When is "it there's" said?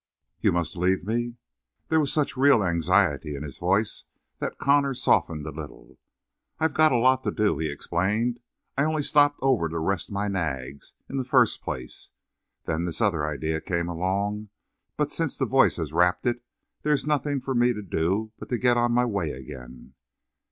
16.25-17.05